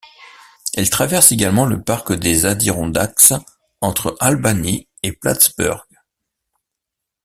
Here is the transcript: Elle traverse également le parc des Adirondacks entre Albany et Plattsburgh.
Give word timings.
Elle 0.73 0.89
traverse 0.89 1.31
également 1.31 1.65
le 1.67 1.79
parc 1.83 2.11
des 2.13 2.47
Adirondacks 2.47 3.33
entre 3.81 4.17
Albany 4.19 4.87
et 5.03 5.11
Plattsburgh. 5.11 5.83